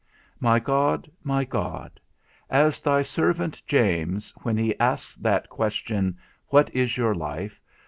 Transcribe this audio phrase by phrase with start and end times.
[0.39, 1.99] My God, my God,
[2.49, 6.17] as thy servant James, when he asks that question,
[6.51, 7.61] _What is your life?